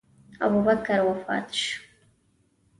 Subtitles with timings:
[0.45, 1.75] ابوبکر وفات شو.